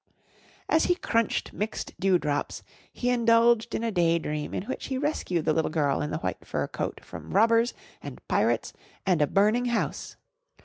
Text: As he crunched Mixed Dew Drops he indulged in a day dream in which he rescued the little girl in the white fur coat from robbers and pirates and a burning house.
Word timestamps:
As 0.67 0.85
he 0.85 0.95
crunched 0.95 1.53
Mixed 1.53 1.93
Dew 1.99 2.17
Drops 2.17 2.63
he 2.91 3.11
indulged 3.11 3.75
in 3.75 3.83
a 3.83 3.91
day 3.91 4.17
dream 4.17 4.51
in 4.51 4.63
which 4.63 4.87
he 4.87 4.97
rescued 4.97 5.45
the 5.45 5.53
little 5.53 5.69
girl 5.69 6.01
in 6.01 6.09
the 6.09 6.17
white 6.17 6.43
fur 6.43 6.65
coat 6.65 7.01
from 7.05 7.35
robbers 7.35 7.75
and 8.01 8.27
pirates 8.27 8.73
and 9.05 9.21
a 9.21 9.27
burning 9.27 9.65
house. 9.65 10.15